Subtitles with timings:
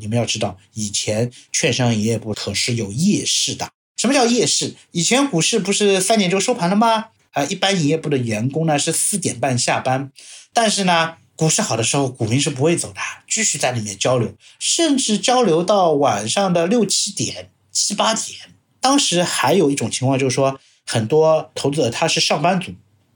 [0.00, 3.68] 你们要知道，以前券商营业部可是有夜市的。
[3.96, 4.74] 什么叫夜市？
[4.92, 7.08] 以前股市不是三点就收盘了吗？
[7.32, 10.10] 啊，一般营业部的员工呢是四点半下班，
[10.52, 18.38] 但是呢，股市好的时候，股民是不会走的，继续在里面交流，甚至交流到晚上的六七点、七八点。
[18.80, 22.72] 当时还有一种情况就是说，很多投资者他是上班族，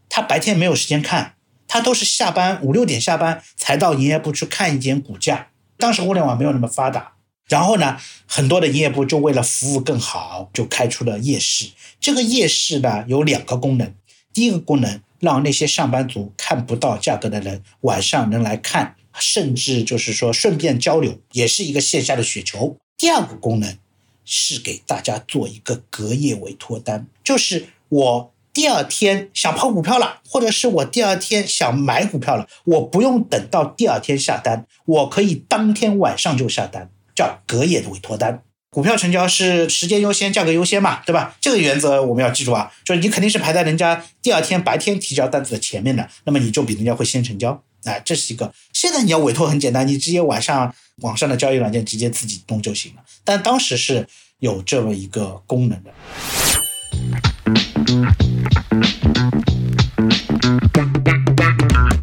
[0.08, 1.34] 他白天没有时间看，
[1.66, 5.48] 他都是下班五六点下班才到营业部去看一间股价。
[5.84, 7.12] 当时互联网没有那么发达。
[7.46, 11.68] 然后呢，很多的营业部就为了服务更好，就开出了夜市。
[12.00, 13.92] 这个夜市呢有两个功能，
[14.32, 22.78] 第一个功能让那些上班族看不到价格的人晚上能来看，甚至就是说顺便交流，也是一个线下的雪球。
[22.96, 23.76] 第二个功能
[24.24, 36.88] 是给大家做一个隔夜委托单，就是我第二天想抛股票了，或者是我第二天想买股票了，我不用等到第二天下单，我可以当天晚上就下单。
[37.16, 41.36] 叫隔夜的委托单，股票成交是时间优先、价格优先嘛，对吧？
[41.40, 48.52] 这个原则我们要记住啊，就是你肯定是排在人家第二天白天提交单子的前面的，那么你就比人家会先成交，哎，这是一个。
[48.72, 54.08] 现在你要委托很简单，你直接晚上网上的交易软件直接自己弄就行了，但当时是
[54.40, 55.92] 有这么一个功能的。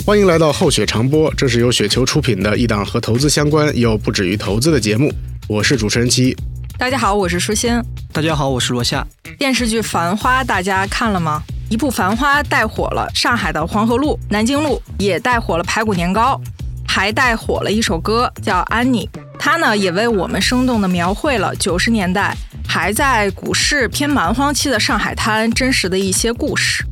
[0.06, 5.14] 欢迎来到厚雪长播，这是由雪球出品的一档和投资相关又不止于投资的节目。
[5.48, 6.36] 我是主持人七。
[6.78, 7.82] 大家好，我是舒心。
[8.12, 9.06] 大家好，我是罗夏。
[9.38, 11.42] 电视剧《繁花》大家看了吗？
[11.70, 16.38] 一部《繁花》带火了上海的黄河路、南京路，也带火了排骨年糕，
[16.86, 19.08] 还带火了一首歌叫《安妮》。
[19.44, 26.86] 他呢，也为我们生动地描绘了九十年代还在股市偏蛮荒期的上海滩真实的一些故事。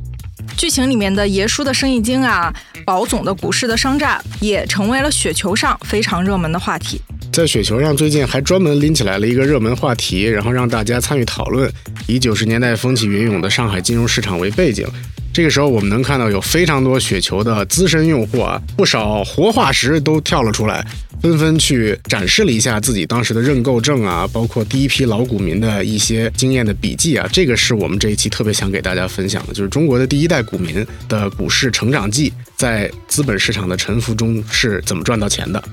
[0.58, 2.52] 剧情里面的爷叔的生意经啊，
[2.84, 7.00] 宝总的股市的商战，也成为了雪球上非常热门的话题。
[7.32, 11.72] 在雪球上，最近还专门拎起来了一个热门话题，然后让大家参与讨论，
[12.08, 14.86] 以九十年代风起云涌的上海金融市场为背景。
[15.32, 20.86] 这个时候，我们能看到有非常多雪球的资深用户啊，不少活化石都跳了出来，
[21.22, 27.30] 纷纷去展示了一下自己当时的认购证啊，包括第一批老股民的一些经验的笔记啊。
[27.32, 35.64] 这个是我们这一期特别想给大家分享的，就是中国的第一代股民的股市成长记，在资本市场的沉浮中是怎么赚到钱的。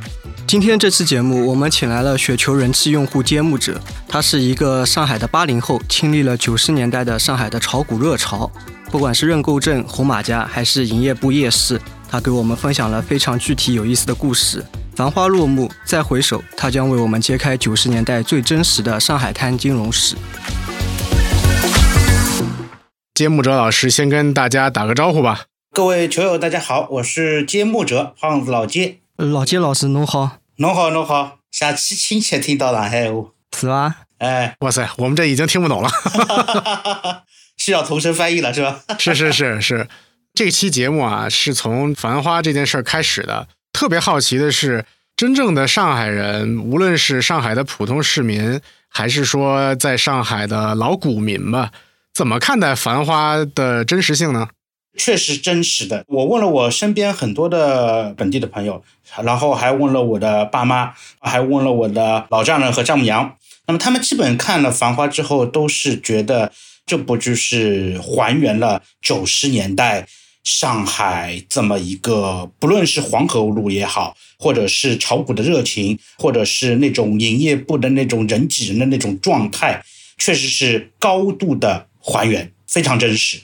[0.46, 8.48] 今天这期节目，我们请来了雪球人气用户揭幕者，他是一个上海的八零后，经历了九十年代的上海的炒股热潮。
[8.88, 14.64] 不管是认购证、红马甲，还是营业部夜市，他给我们分享了非常具体有意思的故事。
[14.94, 20.14] 繁花落幕，再回首，他将为我们揭开九十年代最真实的上海滩金融史。
[23.14, 25.46] 揭幕者老师先跟大家打个招呼吧。
[25.72, 29.00] 各位球友，大家好，我是揭幕者胖子老揭。
[29.16, 30.38] 老金老师，侬好。
[30.56, 31.38] 侬好，侬好。
[31.50, 33.96] 下期亲切听到上海话，是吧？
[34.18, 35.90] 哎，哇塞，我们这已经听不懂了。
[37.56, 38.82] 需要同声翻译了是吧？
[38.98, 39.88] 是是是是，
[40.34, 43.48] 这期节目啊是从《繁花》这件事儿开始的。
[43.72, 44.84] 特别好奇的是，
[45.16, 48.60] 真正的上海人，无论是上海的普通市民，
[48.90, 51.70] 还是说在上海的老股民吧，
[52.12, 54.48] 怎么看待《繁花》的真实性呢？
[54.96, 56.04] 确实真实的。
[56.08, 58.82] 我问了我身边很多的本地的朋友，
[59.22, 63.36] 然后还问了我的爸妈，还问了我的老丈人和丈母娘。
[63.66, 66.52] 那么他们基本看了《繁花》之后，都是觉得。
[66.88, 70.06] 这不就是还原了九十年代
[70.44, 79.82] 上海这么一个，不论是黄河路也好，或者是炒股的热情，或者是那种营业部的那种人挤人的那种状态，
[80.16, 83.40] 确实是高度的还原，非常真实。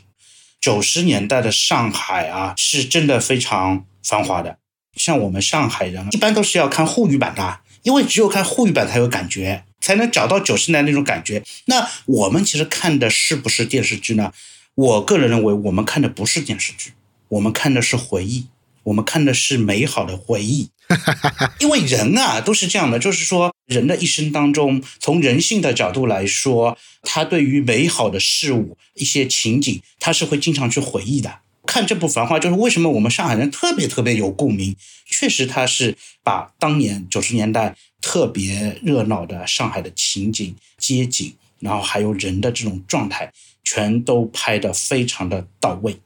[0.62, 4.56] 九十年代的上海啊，是真的非常繁华的。
[4.94, 9.64] 像我们上海人，一般都是要看沪语版的，因为只有看沪语版才有感觉。
[9.82, 11.42] 才能找到九十年代那种感觉。
[11.64, 14.32] 那我们其实看的是不是电视剧呢？
[14.76, 16.92] 我个人认为，我们看的不是电视剧，
[17.26, 18.46] 我们看的是回忆，
[18.84, 20.70] 我们看的是美好的回忆。
[21.60, 31.40] 因为人啊都是这样的，就是说人的一生当中，从人性的角度来说，他对于美好的事物、一些情景，他是会经常去回忆的。
[31.64, 34.74] 看这部《繁花》，就是为什么我们上海人特别特别有共鸣。
[35.06, 43.32] 确实，他是把当年九十年代特别热闹的上海的情景、街景，然后还有人的这种状态，
[43.62, 45.96] 全都拍得非常的到位。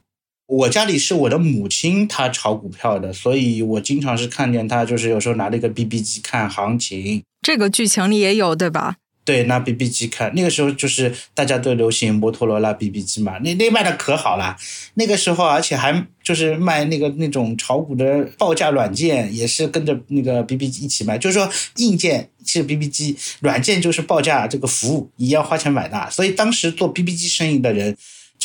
[0.47, 7.23] 我家里是我的母亲，她炒股票的，所以我经常是看见她，就是有时候拿那个 BB 机看行情。
[7.43, 8.97] 这个剧情里也有，对吧？
[9.25, 14.57] 对，拿 BB 机看，那个时候就是大家都流行摩托罗拉 BB 机嘛，那那卖的可好了。
[14.95, 21.19] 那个时候，而且还就是卖那个那种炒股的报价软件，也是跟着那个 BB 机一起卖。
[21.19, 26.09] 就是说，硬件是 BB 机，软件就是报价这个服务，也要花钱买的。
[26.09, 27.97] 所以当时做 BB 机生意的人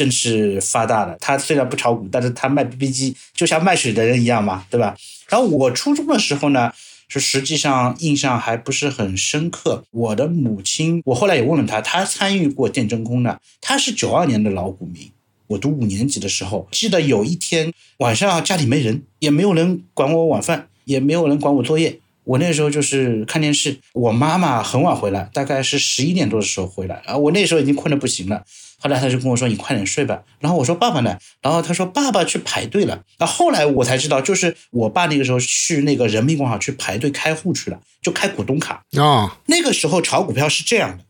[0.01, 1.15] 真是发大了。
[1.19, 4.95] 他虽然不炒股，但是他卖 BB 机就像卖水的人一样嘛，对吧？
[5.29, 6.71] 然后我初中的时候呢。
[7.13, 9.83] 是实际上印象还不是很深刻。
[9.91, 15.11] 我的母亲，我后来也问了她，她参与过电真空的，她是九二年的老股民。
[15.47, 21.99] 我读五年级的时候，记得有一天晚上家里没人，也没有人管我晚饭，也没有人管我作业。
[22.23, 27.17] 我那时候就是看电视，我妈妈很晚回来，大概是十一点多的时候回来啊。
[27.17, 28.45] 我那时候已经困得不行了。
[28.81, 39.37] 后来他就跟我说：“你快点睡吧。”然后我说：“爸爸呢？”然后他说：“爸爸去排队了。”那后来我才知道，就是我爸那个时候去那个人民广场去排队开户去了，就开股东卡啊。
[39.45, 41.03] 那个时候炒股票是这样的，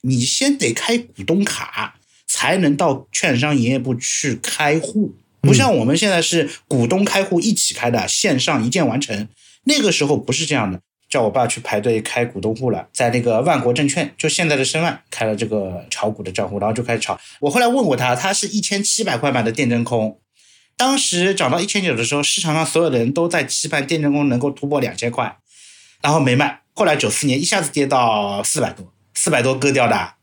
[0.00, 1.94] 你先得开股东卡，
[2.26, 9.28] 才能到券商营业部去开户，不像我们现在是股东开户一起开的，线上一键完成。
[9.64, 10.80] 那个时候不是这样的。
[11.12, 17.20] 叫我爸去排队开股东户了，在那个万国证券，就现在的申万开了这个炒股的账户，然后就开始炒。
[17.38, 20.18] 我后来问过他，他是一千七百块买的电真空，
[20.74, 25.36] 当时涨到一千九的时候，市场上所有的人都在期盼电真空能够突破两千块，
[26.00, 26.62] 然后没卖。
[26.72, 30.14] 后来九四年一下子跌到四百多，四百多割掉的，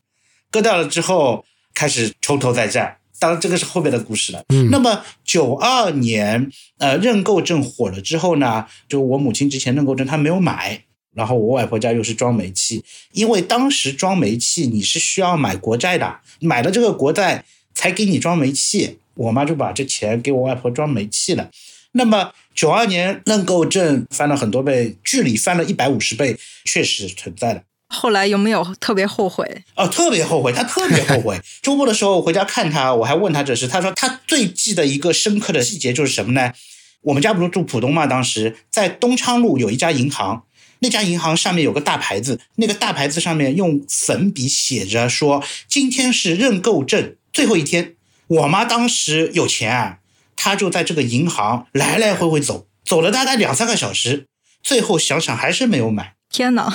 [0.50, 1.45] 割掉了之后
[1.75, 2.97] 开始抽头再战。
[3.19, 4.44] 当然，这个是后面的故事了。
[4.50, 10.83] 嗯，那么九二年，呃，认购证火了之后呢，就我母亲之前认购证她没有买，
[11.13, 17.44] 然后我外婆家又是装煤气，因为当时装煤气你是需要买国债的，买了这个国债
[17.74, 21.50] 才给你装煤气，我妈就把这钱给我外婆装煤气了。
[21.94, 27.63] 那么九二年认购证翻了很多倍，距离翻了一百五十倍，确实存在的。
[27.89, 29.63] 后来有没有特别后悔？
[29.75, 31.41] 哦，特别后悔，他特别后悔。
[31.62, 36.53] 周末的时候我回家看他，我还问他这事，他说他最记得一个深刻的细节就是什么呢？
[37.01, 40.44] 我们家不是住浦东嘛，当时在东昌路有一家银行，
[40.80, 47.95] 那家银行上面有个大牌子，那个大牌子上面用粉笔写着说今天是认购证最后一天。
[48.27, 49.97] 我妈当时有钱啊，
[50.35, 54.27] 她就在这个银行来来回回走，走了大概两三个小时，
[54.62, 56.13] 最后想想还是没有买。
[56.31, 56.72] 天哪，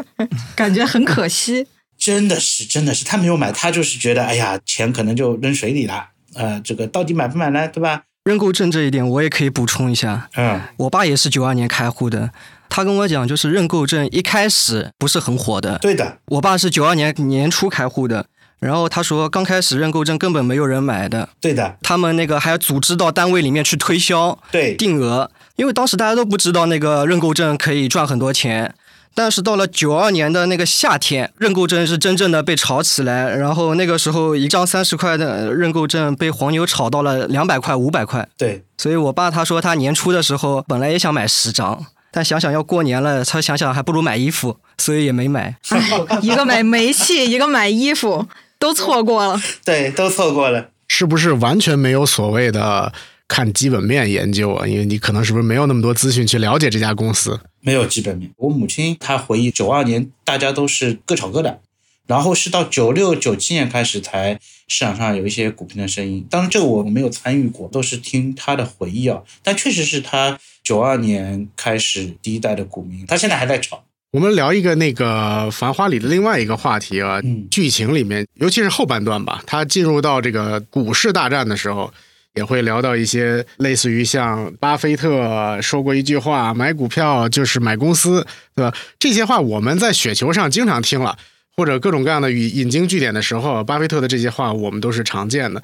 [0.54, 1.66] 感觉很可惜。
[1.98, 6.08] 真的是，真的是，他没有买，他就是觉得，哎呀，钱可能就扔水里了。
[6.34, 7.68] 呃，这个到底买不买呢？
[7.68, 8.02] 对吧？
[8.24, 10.28] 认购证这一点我也可以补充一下。
[10.36, 12.30] 嗯，我爸也是九二年开户的，
[12.68, 15.78] 他跟我讲，就是认购证一开始不是很火的。
[15.78, 18.26] 对的，我爸是九二年年初开户的，
[18.60, 21.30] 然后他说刚开始认购证根本没有人买的。
[21.40, 28.74] 对的，他们那个还要组织到单位里面去推销，对，定额，因为当时大家都不知道那个认购证可以赚很多钱。
[29.14, 38.26] 但是到了九二年的那个夏天，认购证是真正的被炒起来，然后那个时候一张三十块的认购证被黄牛炒到了两百块、五百块。
[38.38, 45.56] 对，所以我爸他说他年初的时候本来也想买十张，但想想要过年了，他想想还不如买衣服，所以也没买。
[46.22, 48.26] 一个买煤气，一个买衣服，
[48.58, 49.40] 都错过了。
[49.64, 50.68] 对，都错过了。
[50.86, 52.92] 是不是完全没有所谓的？
[53.30, 57.38] 看基本面研究啊，因为你可能是不是没有那么多资讯去了解这家公司？
[57.60, 58.28] 没有基本面。
[58.36, 61.60] 我母亲她回忆，九二年大家都是各炒各的，
[62.08, 64.36] 然后是到九六九七年开始才
[64.66, 66.26] 市场上有一些股评的声音。
[66.28, 69.22] 当然这个我没有参与过，都是听她的回忆啊。
[69.44, 73.84] 但确实是她九二年开始第一代的股民，她现在还在炒。
[74.10, 81.94] 我们聊一个那个《繁花》里的另外一个话题啊，剧情里面，尤其是后半段吧，他进入到这个股市大战的时候。
[82.34, 91.18] 也会聊到一些类似于像巴菲特说过一句话：“买股票就是买公司，对吧？”这些话我们在雪球上经常听了，
[91.56, 95.60] 或者各种各样的引引经据典的时候，巴菲特的这些话我们都是常见的。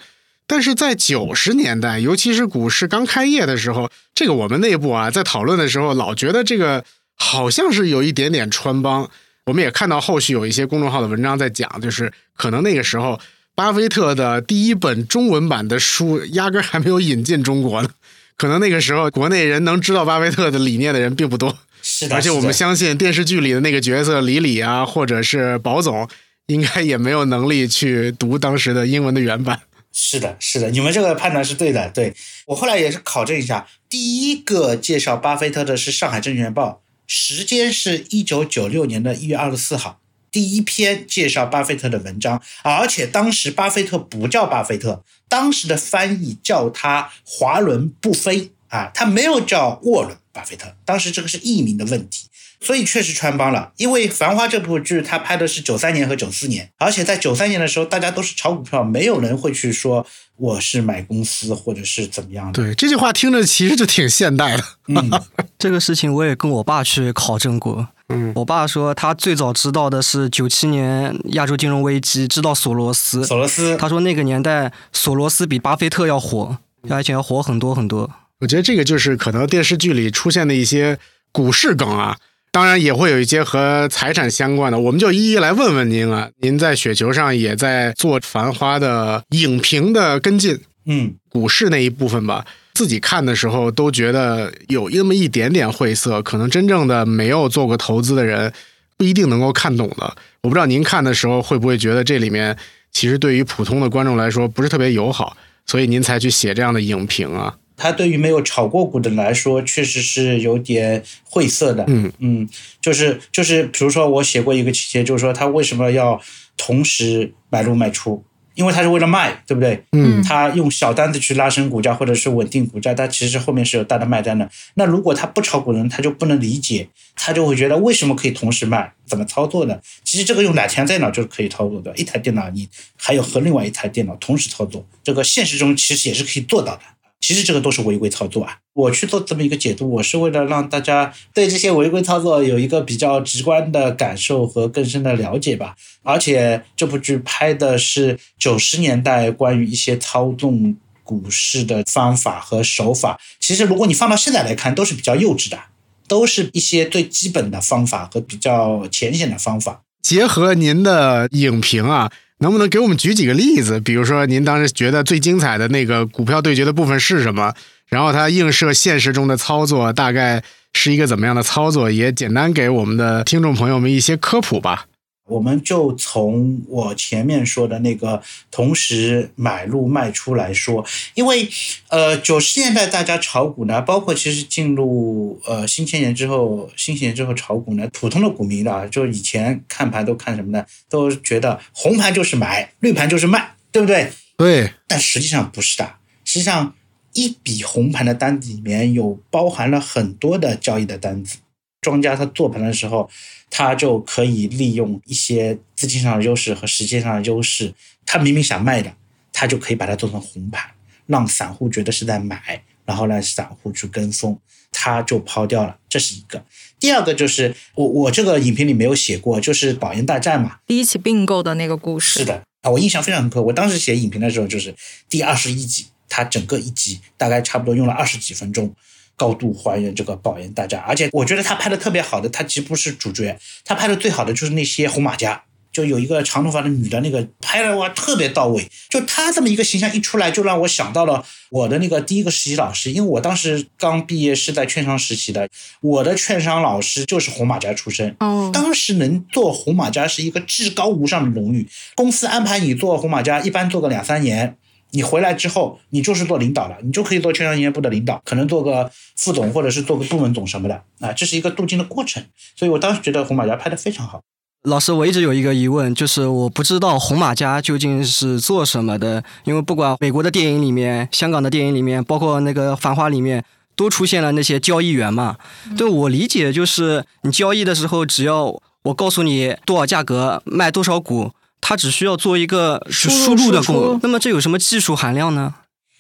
[0.49, 9.09] 但是在九十年代，尤其是股市刚开业的时候，这个我们内部啊在讨论的时候，老觉得这个好像是有一点点穿帮。
[9.45, 13.21] 我们也看到后续有一些公众号的文章在讲，就是可能那个时候。
[13.57, 17.89] 巴菲特的第一本中文版的书压根还没有引进中国呢，
[18.37, 21.59] 可能那个时候国内人能知道巴菲特的理念的人并不多。
[21.81, 26.07] 是的，而且我们相信电视剧里的那个角色李李啊，或者是保总，
[26.49, 29.63] 应该也没有能力去读当时的英文的原版。
[29.91, 31.89] 是的，是的，你们这个判断是对的。
[31.89, 32.15] 对
[32.49, 39.99] 我后来也是考证一下，第一个介绍巴菲特的是《上海证券报》，时间是一九九六年的一月二十四号。
[40.37, 52.27] 第一篇介绍巴菲特的文章，而且当时巴菲特不叫巴菲特，当时的翻译叫他华伦布菲啊，他没有叫沃伦巴菲特，当时这个是译名的问题。
[52.61, 53.73] 所以确实穿帮了。
[53.77, 60.05] 因为《繁花》这部剧，他拍的是九三年和九四年，而且在九三年的时候，大家都是炒股票，没有人会去说
[60.37, 62.63] 我是买公司或者是怎么样的。
[62.63, 64.65] 对，这句话听着其实就挺现代的。
[64.89, 65.11] 嗯，
[65.59, 67.89] 这个事情我也跟我爸去考证过。
[68.09, 73.25] 嗯，我爸说他最早知道的是九七年亚洲金融危机，知道索罗斯。
[73.25, 76.57] 索罗斯，他说那个年代索罗斯比巴菲特要火，
[76.89, 78.09] 而且要火很多很多。
[78.41, 80.99] 我觉得这个就是可能电视剧里出现的一些
[81.33, 82.17] 股市梗啊，
[82.53, 86.31] 当然也会有一些和财产相关的，我们就一一来问问您啊。
[86.43, 92.45] 您在雪球上也在做《繁花》的影评的跟进，嗯，股市那一部分吧。
[92.77, 98.53] 自己看的时候都觉得有那么一点点晦涩，可能真正的没有做过投资的人
[98.99, 100.15] 不一定能够看懂的。
[100.43, 102.55] 我不知道您看的时候会不会觉得这里面
[102.93, 107.57] 其实对于普通的观众来说不是特别友好，所以您才去写这样的影评啊？
[107.79, 111.83] 它对于没有炒过股的来说，确实是有点晦涩的。
[111.89, 112.49] 嗯嗯，
[112.81, 116.21] 就是就是，比如说我写过一个情节，就是说他为什么要
[116.57, 118.23] 同时买入卖出？
[118.57, 119.81] 因为他是为了卖，对不对？
[119.93, 124.51] 嗯他用小单子去拉升股价或者是稳定股价，他其实后面是有大的卖单的。
[124.75, 129.79] 那如果他不炒股的人，他就不能理解，他就会觉得为什么可以同时卖，怎么操作呢？
[130.03, 136.83] 其实这个用两台电脑就是可以操作的，一台电脑你还有和另外一台电脑同时操作，这个现实中其实也是可以做到的。
[137.21, 138.59] 其实这个都是违规操作啊！
[138.75, 145.75] 我去做这么一个解读，我是为了让大家对这些违规操作有一个比较直观的感受和更深的了解吧。
[146.03, 155.59] 而且这部剧拍的是九十年代关于一些操纵股市的方法和手法，其实如果你放到现在来看，都是比较幼稚的，
[156.07, 159.83] 都是一些最基本的方法和比较浅显的方法。
[160.03, 163.81] 结合您的影评啊，能不能给我们举几个例子？
[163.81, 167.55] 比如说您当时觉得最精彩的那个股票对决的部分是什么？
[167.89, 170.43] 然后它映射现实中的操作大概
[170.75, 171.91] 是一个怎么样的操作？
[171.91, 174.87] 也简单给我们的听众朋友们一些科普吧。
[175.27, 181.49] 我们就从我前面说的那个同时买入卖出来说，因为
[181.89, 190.65] 呃九十年代大家炒股呢，包括其实进入呃新千年之后，新千年之后炒股呢，普通的股民啊，就以前看盘都看什么呢？
[190.89, 194.13] 都觉得红盘就是买，绿盘就是卖，对不对？
[194.37, 196.75] 对，但实际上不是的，实际上
[197.15, 201.39] 一笔红盘的单子里面有包含了很多的交易的单子。
[201.87, 203.09] 庄家他做盘的时候，
[203.49, 207.73] 他就可以利用一些资金上的优势和时间上的优势，
[208.05, 208.93] 他明明想卖的，
[209.33, 210.69] 他就可以把它做成红盘，
[211.07, 214.37] 让散户觉得是在买，然后让散户去跟风，
[214.73, 215.77] 他就抛掉了。
[215.89, 216.45] 这是一个。
[216.81, 222.19] 第二个就是我我这个影评里没有写过，就是保研大战嘛，第一起并购的那个故事。
[222.19, 223.41] 是的啊，我印象非常深刻。
[223.41, 224.75] 我当时写影评的时候，就是
[225.09, 228.75] 第二十一集，它整个一集大概差不多用了二十几分钟，
[229.17, 230.81] 高度还原这个保研大战。
[230.87, 235.43] 而且我觉得他拍的特别好的，他其实不是主角，他拍的最好的就是那些红马甲。
[235.73, 238.67] 就有一个长头发的女的，那个拍的哇特别到位。
[238.89, 245.47] 就他这么一个形象一出来，就让我想到了我的那个第一个实习老师，因为我当时刚毕业是在券商实习的，
[245.83, 248.17] 我的券商老师就是红马甲出身。
[248.21, 251.69] 哦，当时能做红马甲是一个至高无上的荣誉。
[251.95, 254.57] 公司安排你做红马甲，一般做个两三年，
[254.93, 262.23] 你回来之后，你就是做领导了，你就可以做券商营业部的领导，可能做个副总或者是做个部门总什么的啊，这是一个镀金的过程。
[262.55, 264.23] 所以我当时觉得红马甲拍的非常好。
[264.63, 273.45] 老师，我一直有一个疑问，就是我不知道红马甲究竟是做什么的，因为不管美国的电影里面、香港的电影里面，包括那个《繁花》里面，
[273.77, 275.37] 都出现了那些交易员嘛。
[275.77, 281.31] 对我理解就是，你交易的时候，只要我告诉你多少价格卖多少股，
[281.69, 283.81] 他只需要做一个输入输入的输出。
[283.89, 285.53] 功那么这有什么技术含量呢？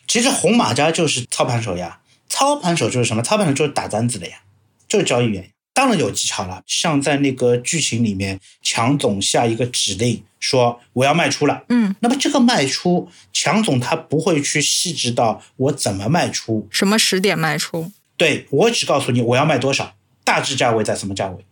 [0.07, 3.21] 其实红马甲就是操盘手呀，操盘手就是什么？
[3.21, 4.37] 操盘手就是打单子的呀，
[4.87, 5.51] 就是交易员。
[5.75, 17.91] 当然有技巧了，像在那个剧情里面，强总下一个指令说我要卖出了，嗯，那么这个卖出，强总他不会去细致到我怎么卖出，什么时点卖出？
[18.17, 21.45] 对我只告诉你我要卖多少，大致价位在什么价位。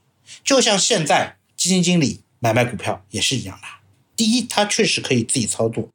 [0.45, 3.69] 就像现在基金经理买卖股票也是一样的。
[4.17, 5.89] 第一，它确实可以自己操作，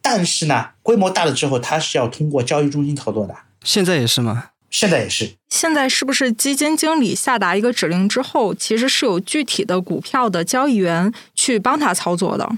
[0.00, 3.34] 但是呢，规模大了之后，它是要通过交易中心操作的。
[3.62, 4.50] 现在也是吗？
[4.70, 12.50] 现在也是，现在是不是基金经理下达一个指令之后，其实是有具体的股票的交易员去帮他操作的？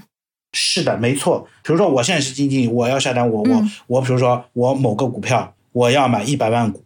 [0.53, 1.47] 是的，没错。
[1.61, 6.83] 比如说，我现在是基金经理，我要下单，我我嗯我，比如说我某个股票，我要买一百万股，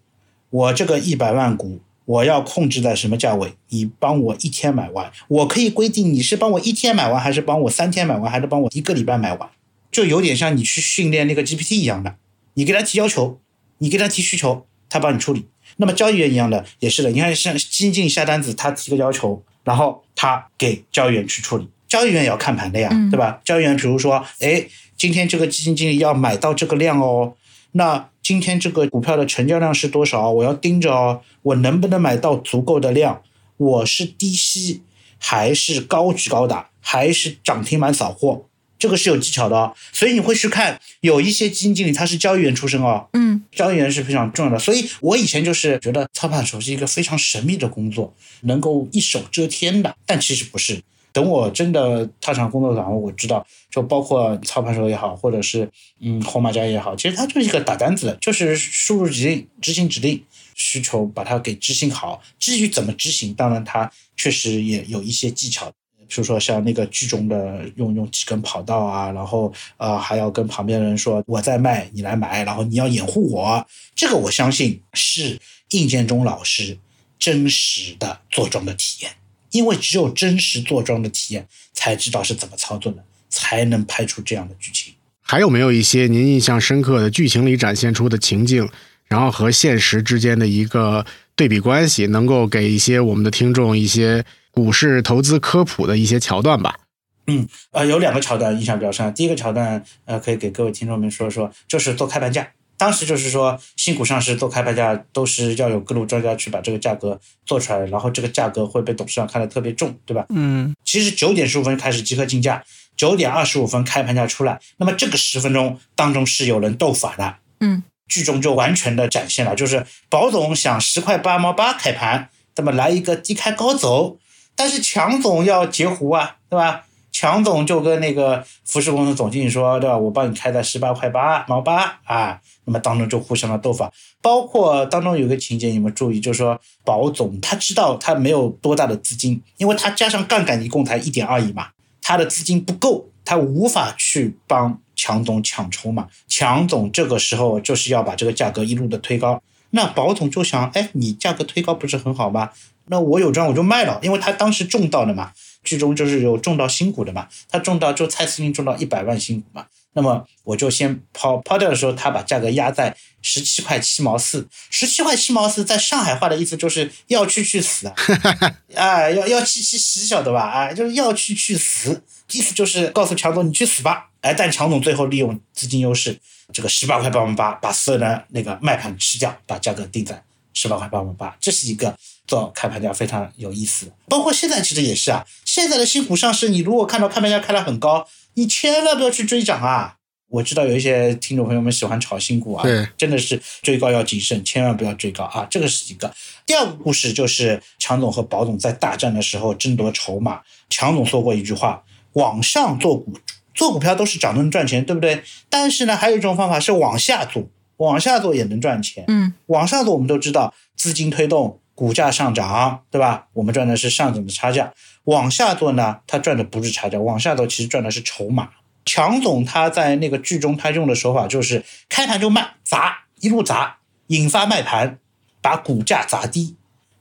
[0.49, 3.53] 我这个一百万股我要控制在什么价位？
[3.69, 9.49] 你帮我一天买完，我可以规定你是帮我一天买完，还是帮我三天买完，还是帮我一个礼拜买完？
[9.91, 12.15] 就有点像你去训练那个 GPT 一样的，
[12.55, 13.39] 你给他提要求，
[13.79, 15.45] 你给他提需求，他帮你处理。
[15.77, 23.39] 那么交易员一样的也是的，你看像基金经理下单子，他提个要求，然后他给交易员去处理，交易员也要看盘的呀，嗯对吧？
[23.43, 24.65] 交易员比如说，哎，
[24.97, 27.33] 今天这个基金经理要买到这个量哦，
[27.73, 30.31] 那今天这个股票的成交量是多少？
[30.31, 33.21] 我要盯着哦，我能不能买到足够的量？
[33.57, 34.81] 我是低吸
[35.17, 38.45] 还是高举高打，还是涨停板扫货？
[38.79, 50.81] 这个是有技巧的哦，所以你会去看有一些基金经理他是交易员出身哦，嗯交易员是非常重要的，所以我以前就是觉得操盘手是一个非常神秘的工作，能够一手遮天的，但其实不是。
[51.13, 60.23] 等我真的踏上工作岗位，我知道，就包括操盘手也好，或者是嗯红马甲也好，其实它就是一个打单子，就是输入指令、执行指令，
[60.55, 62.21] 需求把它给执行好。
[62.39, 65.71] 至于怎么执行，当然它确实也有一些技巧。
[66.07, 73.65] 比如说像那个剧中的用用几根跑道啊，然后呃还要跟旁边的人说我在卖，你来买，然后你要掩护我，
[73.95, 75.39] 这个我相信是
[75.69, 76.77] 应建中老师
[77.17, 79.11] 真实的坐庄的体验，
[79.51, 84.93] 因为只有真实坐庄的体验，才知道是怎么操作的，才能拍出这样的剧情。
[85.21, 88.69] 还有没有一些您印象深刻的剧情里展现出的情境，
[89.07, 91.05] 然后和现实之间的一个
[91.35, 96.79] 对比关系，能够给一些我们的听众一些股市投资科普的一些桥段吧？
[97.27, 99.13] 嗯呃，有两个桥段印象比较深。
[99.13, 102.51] 第一个桥段，呃，可以给各位听众们说说，就是做开盘价。
[102.81, 110.25] 当时就是说，新股上市做开盘价都是要有各路专家去把这个价格做出来，然后这个价格会被董事长看得特别重，对吧？
[110.29, 112.63] 嗯其实九点十五分开始集合竞价，
[112.97, 124.17] 九点二十五分开盘价出来，那么这个十分钟当中是有人斗法的，嗯，剧中就完全的展现了，就是保总想十块八毛八开盘，那么来一个低开高走，
[124.55, 126.85] 但是强总要截胡啊，对吧？
[127.21, 129.95] 强总就跟那个服饰公司总经理说，对吧？
[129.95, 133.91] 我帮你开在十八块八毛八啊，那么当中就互相的斗法，
[134.23, 141.67] 包括当中有个情节你们注意，就是说保总他知道他没有多大的资金，因为他加上杠杆一共才一点二亿嘛，
[142.01, 146.07] 他的资金不够，他无法去帮强总抢筹码。
[146.27, 149.39] 强总这个时候就是要把这个价格一路的推高。
[149.69, 152.49] 那保总就想，哎，你价格推高不是很好吗？
[152.87, 155.31] 那我有赚我就卖了，因为他当时中到的嘛，
[155.63, 167.93] 剧中就是有中到新股的嘛，他中到就蔡司令中到一百万新股嘛，那么我就先抛抛掉的时候，他把价格压在十七块七毛四，十七块七毛四在上海话的意思就是要去去死啊，
[168.75, 170.41] 啊，要要去去死，晓得吧？
[170.41, 174.07] 啊，就是要去去死，意思就是告诉强总你去死吧。
[174.21, 176.17] 哎，但强总最后利用资金优势，
[176.53, 181.97] 这个十八块八毛八把所有的那个卖盘吃掉，把价格定在十八块八毛八，这是一个
[182.31, 183.91] 做开盘价非常有意思。
[184.07, 189.97] 包括现在其实也是啊，现在的新股上市，你如果看到开盘价开得很高，你千万不要去追涨啊。
[190.29, 196.09] 我知道有一些听众朋友们喜欢炒新股啊，对真的是追高要谨慎，千万不要追高啊，这个是一个。
[196.45, 200.39] 第二个故事就是强总和宝总在大战的时候争夺筹码，
[200.69, 203.17] 强总说过一句话：往上做股
[203.53, 205.21] 做股票都是涨能赚钱，对不对？
[205.49, 207.43] 但是呢，还有一种方法是往下做，
[207.77, 209.03] 往下做也能赚钱。
[209.09, 213.27] 嗯往上做我们都知道，资金推动，股价上涨，对吧？
[213.33, 214.73] 我们赚的是上涨的差价。
[215.05, 218.49] 往下做呢，它赚的不是差价，往下做其实赚的是筹码。
[218.83, 224.99] 强总他在那个剧中他用的手法就是开盘就卖砸，一路砸，引发卖盘，
[225.39, 226.55] 把股价砸低，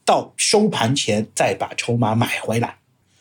[0.04, 2.76] 到收盘前再把筹码买回来。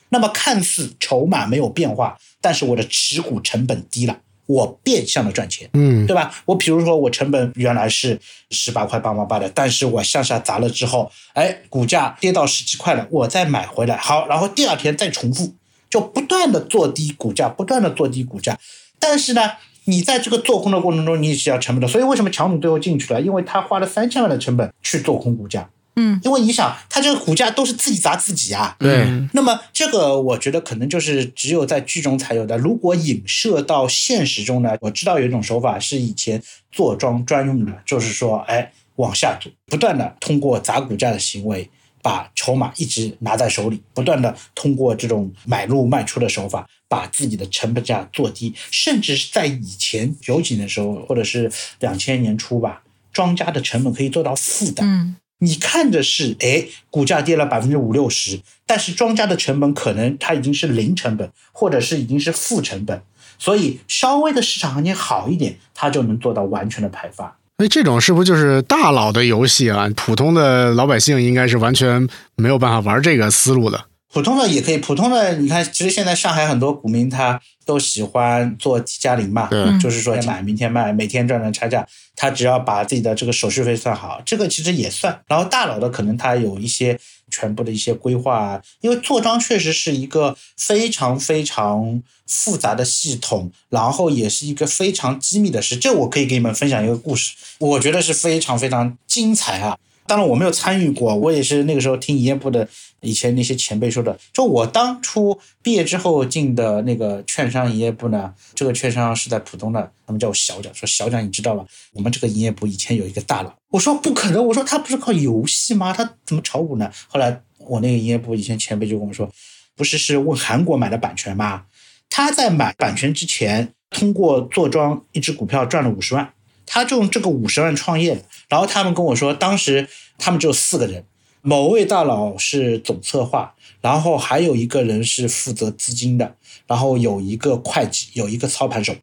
[0.09, 5.69] 那么看似筹码没有变化，但是我的持股成本低了，我变相的赚钱。
[5.73, 6.33] 嗯，对吧？
[6.45, 15.53] 我比如说我成本原来是十八块八毛八的，但是我向下砸了之后，哎，股价跌到十几块了，我再买回来，好，然后第二天再重复，
[15.87, 18.57] 就不断的做低股价，不断的做低股价。
[18.97, 19.51] 但是呢，
[19.85, 21.87] 你在这个做空的过程中，你也是要成本的。
[21.87, 23.21] 所以为什么强总最后进去了？
[23.21, 28.75] 因为他花了三千万的成本去做空股价，嗯因为你想，他这个股价都是自己砸自己啊。
[28.79, 32.57] 对，嗯那么这个我觉得可能就是只有在剧中才有的。
[32.57, 41.69] 如果影射到现实中呢，我知道有一种手法是以前坐庄专用的，就是说，哎，往下走，不断的通过砸股价的行为，
[42.01, 52.81] 把筹码一直拿在手里，不断的通过这种买入卖出的手法，把自己的成本价做低，甚至是在以前九几年的时候，或者是两千年初吧，
[53.11, 54.83] 庄家的成本可以做到负的。
[54.83, 63.01] 嗯你看着是，哎，股价跌了百分之五六十，但是庄家的成本可能它已经是零成本，或者是已经是负成本，
[63.37, 67.37] 所以稍微的市场行情好一点，它就能做到完全的排发。
[67.57, 69.89] 那这种是不是就是大佬的游戏啊？
[69.95, 73.85] 普通的老百姓应该是完全没有办法玩这个思路的。
[74.11, 79.47] 普通的也可以，普通的你看，其实现在上海很多股民他都喜欢做 T 加零嘛，
[79.79, 85.21] 就是说买明天卖，每天赚赚差价，他只要把自己的这个手续费算好，这个其实也算。
[85.27, 95.77] 然后大佬的可能他有一些全部的一些规划，因为做庄确实是一个非常非常复杂的系统，然后也是一个非常机密的事。
[95.77, 99.77] 这我可以给你们分享一个故事，我觉得是非常非常精彩啊。
[100.09, 102.67] 当然我没有参与过，我也是那个时候听营业部的
[103.01, 104.17] 以前那些前辈说的。
[104.33, 111.63] 就我当初毕业之后进的那个券商营业部呢，这个券商是在浦东的，他们叫我小蒋，说小蒋你知道吧？
[111.93, 115.93] 我们这个营业部以前有一个大佬，我说不可能，我说他不是靠游戏吗？
[115.93, 116.91] 他怎么炒股呢？
[117.07, 119.29] 后来我那个营业部以前前辈就跟我说，
[119.75, 121.65] 不是是问韩国买的版权吗？
[122.09, 126.33] 他在买版权之前，通过做庄一只股票赚了五十万。
[126.71, 131.03] 他就用这个五十万创业的，然后他们跟我说，当时他们只有四个人，
[131.41, 136.35] 某位大佬是总策划，然后还有一个人是负责资金的，
[136.67, 138.95] 然后有一个会计，有一个操盘手，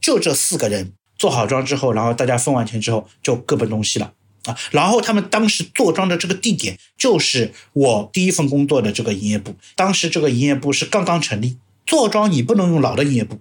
[0.00, 4.12] 就这四个人做好庄之后，然后大家分完钱之后就各奔东西了
[4.46, 4.58] 啊。
[4.72, 11.56] 然后他们当时做庄的这个地点就是我第一份工作的这个营业部，当时这个营业部是刚刚成立，
[11.86, 13.38] 做庄你不能用老的营业部。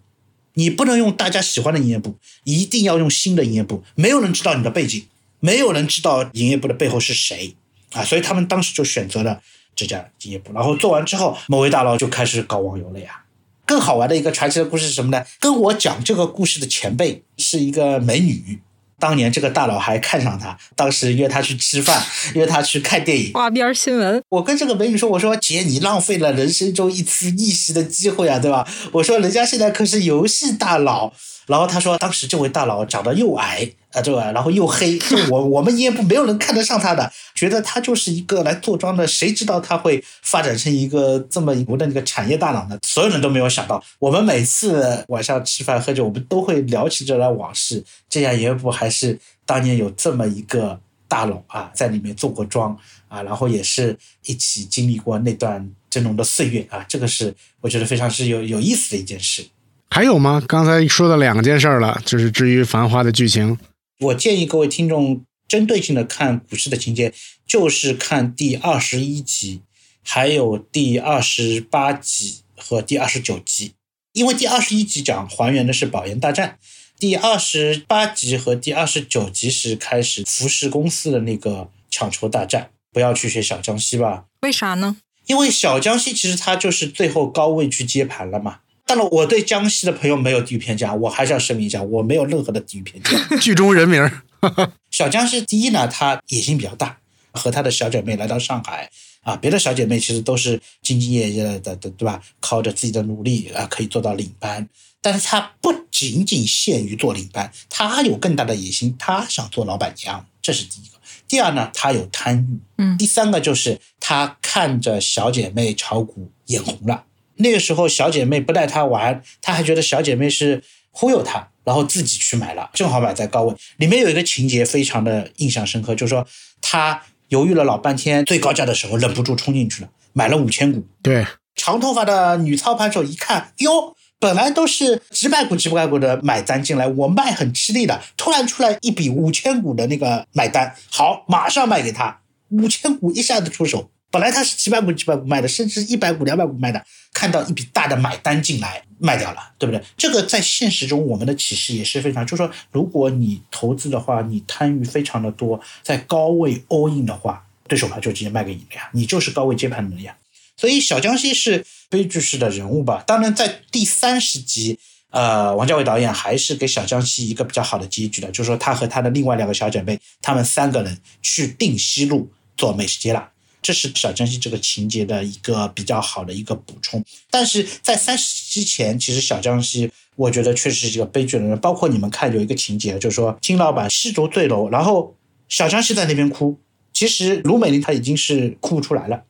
[0.54, 3.84] 你不能用大家喜欢的营业部，一定要用新的营业部。
[3.96, 5.06] 没有人知道你的背景，
[5.40, 7.56] 没有人知道营业部的背后是谁
[7.94, 8.04] 啊！
[8.04, 9.42] 所以他们当时就选择了
[9.76, 10.54] 这家营业部。
[10.54, 13.24] 然后做完之后，某位大佬就开始搞网游了呀。
[13.66, 15.26] 更好玩的一个传奇的故事是什么呢？
[15.40, 18.60] 跟我讲这个故事的前辈是一个美女。
[19.02, 22.02] 当年这个大佬还看上他，当时约他去吃饭，
[22.36, 23.32] 约他去看电影。
[23.34, 31.12] 花边新闻，我跟这个美女说：“我说姐，你浪费了人生中一次逆袭的机会啊，对吧？”我说：“人家现在可是游戏大佬。”
[31.48, 34.32] 然后他说：“当时这位大佬长得又矮。”啊，对吧？
[34.32, 42.78] 然后又黑，就我 我们营业部没有人看得上他的，觉得他就是一个来做庄的，谁知道他会发展成一个这么牛的那个产业大佬呢？
[42.84, 43.84] 所有人都没有想到。
[44.00, 47.84] 我们每次晚上吃饭喝酒，我们都会聊起这段往事。
[48.10, 52.78] 这家营业部还是当年有这么一个大佬啊，在里面做过庄
[53.08, 59.46] 啊，然后也是一起经历过那段峥嵘的岁月啊，这个是我觉得非常是有有意思的一件事。
[59.90, 60.42] 还有吗？
[60.48, 63.58] 刚才说的两件事儿了，就是至于《繁花》的剧情。
[64.02, 67.14] 我建议各位听众针对性的看股市的情节，
[67.46, 69.62] 就是看第二十一集，
[70.02, 73.74] 还有第二十八集和第二十九集。
[74.14, 76.58] 因为第二十一集讲还原的是保研大战，
[76.98, 82.72] 第二十八集和第二十九集是开始服饰公司的那个抢筹大战。
[82.92, 84.26] 不要去学小江西吧？
[84.42, 84.98] 为啥呢？
[85.28, 88.62] 因为小江西其实他就是最后高位去接盘了嘛。
[88.92, 93.18] 当然，我对江西的朋友没有地域偏见，我还是要声明一下，我没有任何的地域偏见。
[93.40, 94.06] 剧中人名，
[94.92, 96.98] 小江西第一呢，他野心比较大，
[97.32, 102.22] 和他的小姐妹来到上海啊，别的小姐妹其实都是兢兢业业的，的对吧？
[102.42, 104.68] 靠着自己的努力啊，可以做到领班。
[105.02, 110.98] 但是他不仅仅限于做领班，他有更大的野心，他想做老板娘，这是第一个。
[111.30, 112.98] 第二呢，他有贪欲，嗯。
[112.98, 117.06] 第三个就是他看着小姐妹炒股眼红了。
[117.36, 123.56] 那个时候，小姐妹不带他玩，他还觉得小姐妹是忽悠他，然后自己去买了，正好买在高位。
[123.78, 126.26] 里面有一个情节非常的印象深刻，就是说
[126.62, 130.86] 他犹豫了老半天，最高价的时候忍不住冲进去了，买了五千股。
[131.02, 143.90] 对，长头发的女操盘手一看，哟，本来都是几百股、几百股的买单进来，我卖很吃力的，突然出来一笔五千股的那个买单，好，马上卖给他，五千股一下子出手。
[144.12, 149.82] 本来他是几百股几百股卖的，甚至一百股两百股卖的，看到一笔大的买单进来，卖掉了，对不对？
[149.98, 160.16] 这个在现实中我们的启示也是非常，就是说，如果你投资的话，你贪欲非常的多，在高位 all in 的话，对手盘就直接卖给你了呀，你就是高位接盘的呀。
[160.58, 163.04] 所以小江西是悲剧式的人物吧？
[163.08, 164.78] 当然，在第三十集，
[165.10, 173.31] 呃，王家卫导演还是给小江西一个比较好的结局的，就是说他和他的另外两个小姐妹，他们三个人去定西路做美食街了。
[173.62, 181.60] 这是小江西这个情节的一个比较好的一个补充，但是在三十之前，其实小江西我觉得确实是一个悲剧的人。
[181.60, 185.16] 包括你们看有一个情节，就是说金老板吸毒坠楼，然后
[185.48, 186.58] 小江西在那边哭，
[186.92, 189.24] 其实卢美玲她已经是哭不出来了，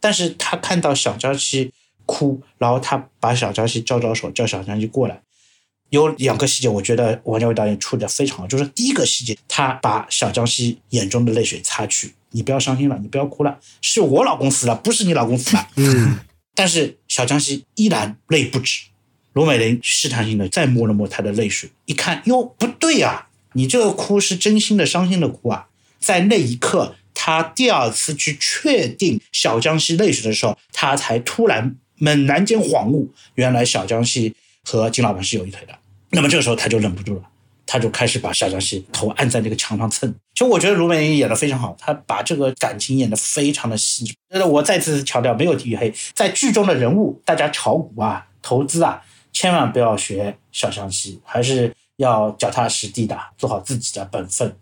[0.00, 1.72] 但是她看到小江西
[2.04, 5.22] 哭，然后她把小江西招招手，叫小江西过来。
[5.90, 12.12] 有两个细节，我觉得王家卫导演处理的非常好，就是第一个细节，他把小江西眼中的泪水擦去。
[12.30, 15.68] 你不要伤心了，你不要哭了，是我老公死了，不是你老公死了。
[15.76, 16.18] 嗯，
[16.54, 18.82] 但是小江西依然泪不止。
[19.34, 25.68] 罗美玲试探性的再摸了摸他的泪水，一看，哟，不对呀，你这个哭是真心的伤心的哭啊。
[26.00, 35.78] 在那一刻，他他第二次去确定小江西泪水的时候，他才突然猛然间恍悟，原来小江西和金老板是有一腿的。
[36.12, 37.22] 那么这个时候他就忍不住了，
[37.70, 40.10] 他就开始把小江西头按在那个墙上蹭。
[40.34, 44.14] 其实我觉得卢美玲演的非常好，她把这个感情演的非常的细致。
[44.30, 49.02] 那我再次强调，没有地域黑，在剧中的人物，大家炒股啊、投资啊，
[49.34, 54.56] 千万不要学小江西，还是要脚踏实地的做好自己的本分。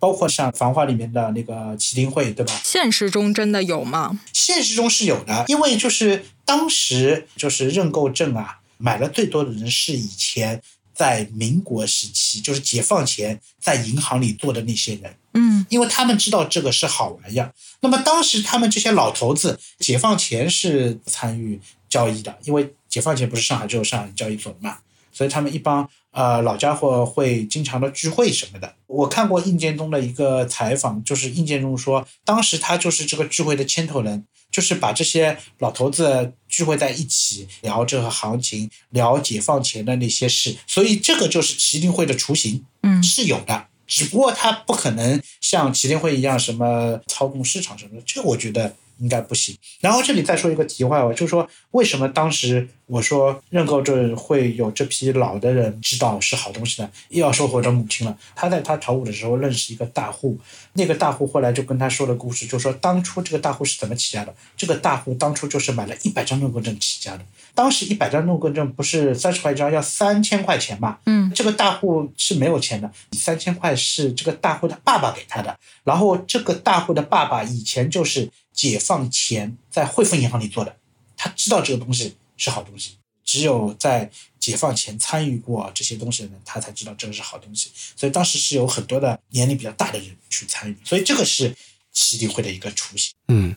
[0.00, 2.52] 包括像《繁花》里面的那个麒麟会，对吧？
[2.62, 4.20] 现实中真的有吗？
[4.34, 10.60] 现实中是有的，因为就是当时就是认购证啊，买了最多的人是以前
[10.94, 17.52] 在民国时期，就是解放前在银行里做的那些人，嗯因为他们知道这个是好玩意儿。
[17.80, 24.78] 那么当时他们这些老头子，解放前是参与交易的，因为解放前不是上海只有上海交易所嘛，
[25.12, 28.74] 所以他们一帮呃老家伙会经常的聚会什么的。
[28.86, 34.24] 我看过应建中的一个采访，就是应建中说，当时他就是这个聚会的牵头人，
[34.54, 42.64] 就是把这些老头子聚会在一起聊这个行情，聊解放前的那些事，所以这个就是麒麟会的雏形。
[42.84, 49.56] 嗯是有的，只不过他不可能像麒麟会一样什么操纵市场什么的，这个我觉得应该不行。
[49.80, 56.90] 然后这里再说一个题外话，就是说为什么当时我说认购证会有这批老的人知道是好东西呢？
[57.08, 60.38] 又要说回我的母亲了，他在他炒股的时候认识一个大户，
[60.74, 64.34] 那个大户后来就跟他说了故事，就说当初这个大户是怎么起家的？
[64.56, 67.24] 这个大户当初就是买了一百张认购证起家的。
[67.54, 70.98] 当时一百张认购证不是三十块一张，要三千块钱嘛？
[71.06, 75.56] 嗯这个大户是没有钱的，三千块是这个大户的爸爸给他的。
[75.84, 80.74] 然后这个大户的爸爸以前就是解放前在汇丰银行里做的，
[81.16, 82.96] 他知道这个东西是好东西。
[83.24, 87.70] 只有在解放前参与过这些东西的人，他才知道这个是好东西。
[87.96, 91.52] 所以当时是有很多的年龄比较大的人去参与，所以这个是
[91.94, 93.14] 麒麟会的一个雏形。
[93.28, 93.56] 嗯，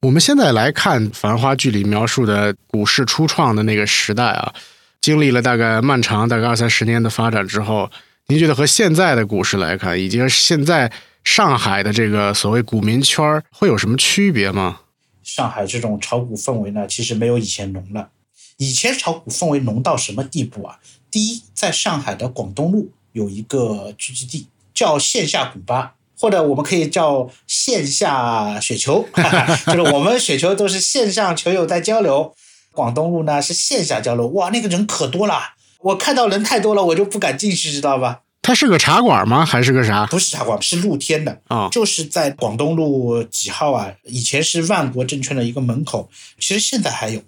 [0.00, 4.54] 我们现在来看《繁花》剧里描述的股市初创的那个时代啊，
[5.02, 7.90] 经历了大概漫长大概二三十年的发展之后，
[8.28, 10.90] 您觉得和现在的股市来看，已经现在
[11.24, 14.80] 上海的这个所谓股民圈儿会有什么区别吗？
[15.22, 18.08] 上海这种炒股氛围呢，其实没有以前浓了。
[18.58, 20.78] 以前炒股氛围浓到什么地步啊？
[21.10, 29.08] 第一，在上海的广东路有一个聚集地，叫线下古巴，或者我们可以叫线下雪球，
[29.66, 32.34] 就是我们雪球都是线上球友在交流，
[32.72, 34.26] 广东路呢是线下交流。
[34.28, 38.22] 哇，那个人可多了，我看到人太多了，我就不敢进去，知道吧？
[38.42, 39.46] 它是个茶馆吗？
[39.46, 40.04] 还是个啥？
[40.06, 41.40] 不是茶馆，是露天的。
[41.46, 43.92] 啊、就是在广东路几号啊？
[44.04, 47.22] 以前是万国证券的一个门口，其实现在还有，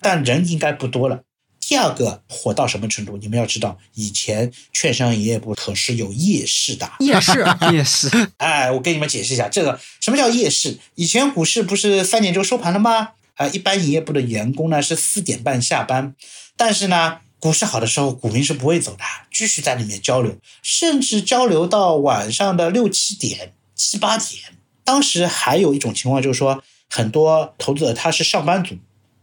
[0.00, 1.22] 但人应该不多了。
[1.60, 3.16] 第二个火到什么程度？
[3.18, 6.90] 你们要知道，以前券商营业部可是有夜市的。
[7.00, 10.78] 夜市 夜市，哎，我给你们解释一下，这个什么叫夜市？
[10.94, 13.10] 以前股市不是三点钟收盘了吗？
[13.34, 16.14] 啊，一般营业部的员工呢是四点半下班，
[16.56, 24.42] 但是呢，股市好的时候，股民是不会走的，继续在里面交流，甚至交流到晚上的六七点、七八点。
[24.84, 28.76] 当时还有一种情况就是说，很多投资者他是上班族，